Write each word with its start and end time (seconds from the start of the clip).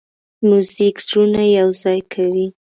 موزیک 0.47 0.95
زړونه 1.07 1.41
یوځای 1.57 1.99
کوي. 2.13 2.47